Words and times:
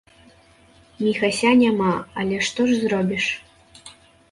Міхася 1.03 1.51
няма, 1.61 1.93
але 2.23 2.41
што 2.49 2.61
ж 2.73 2.81
зробіш? 2.87 3.25